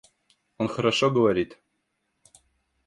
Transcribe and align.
Он 0.57 0.67
хорошо 0.67 1.11
говорит. 1.11 1.59